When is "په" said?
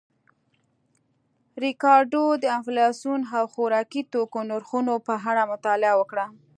5.07-5.13